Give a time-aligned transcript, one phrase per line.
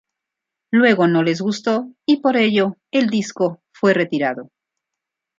[0.73, 4.49] Luego no les gustó y por ello el disco fue retirado.